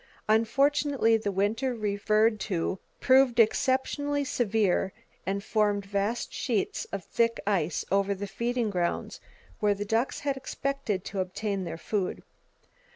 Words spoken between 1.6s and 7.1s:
referred to proved exceptionally severe and formed vast sheets of